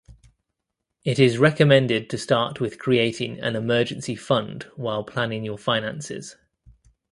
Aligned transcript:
It 1.05 1.19
is 1.19 1.37
recommended 1.37 2.09
to 2.09 2.17
start 2.17 2.59
with 2.59 2.79
creating 2.79 3.39
an 3.39 3.55
emergency 3.55 4.15
fund 4.15 4.63
while 4.75 5.03
planning 5.03 5.43
your 5.45 5.59
finances. 5.59 6.37